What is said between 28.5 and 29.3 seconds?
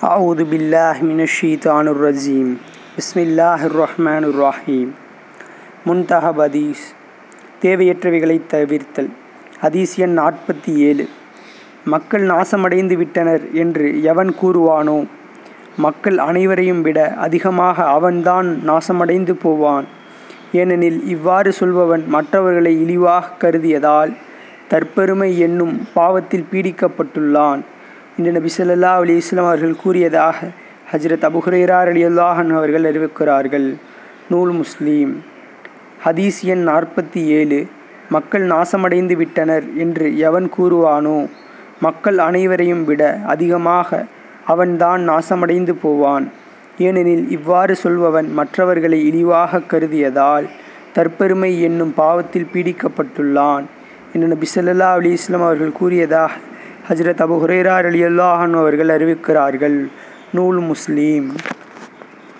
சொல்லல்லா அலி